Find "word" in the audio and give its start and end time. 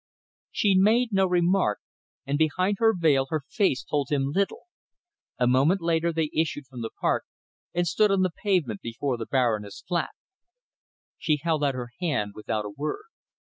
12.75-13.03